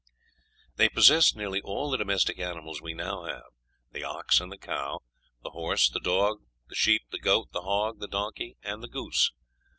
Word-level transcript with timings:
They 0.77 0.89
possessed 0.89 1.35
nearly 1.35 1.61
all 1.61 1.91
the 1.91 1.97
domestic 1.99 2.39
animals 2.39 2.81
we 2.81 2.95
now 2.95 3.25
have 3.25 3.43
the 3.91 4.03
ox 4.03 4.41
and 4.41 4.51
the 4.51 4.57
cow, 4.57 5.01
the 5.43 5.51
horse, 5.51 5.91
the 5.91 5.99
dog, 5.99 6.41
the 6.67 6.73
sheep, 6.73 7.03
the 7.11 7.19
goat, 7.19 7.51
the 7.51 7.61
hog, 7.61 7.99
the 7.99 8.07
donkey, 8.07 8.57
and 8.63 8.81
the 8.81 8.89
goose. 8.89 9.31